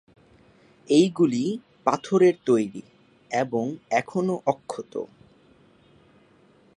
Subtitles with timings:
[0.89, 1.43] এইগুলি
[1.85, 2.83] পাথরের তৈরি
[3.31, 3.65] এবং
[3.91, 4.93] এখনও অক্ষত।